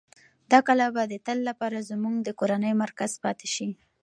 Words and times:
دا 0.51 0.59
کلا 0.67 0.87
به 0.95 1.03
د 1.07 1.13
تل 1.25 1.37
لپاره 1.49 1.85
زموږ 1.89 2.15
د 2.21 2.29
کورنۍ 2.39 2.73
مرکز 2.83 3.11
پاتې 3.23 3.47
شي. 3.55 3.69